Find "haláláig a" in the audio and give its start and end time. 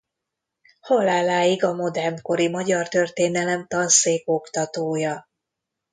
0.81-1.73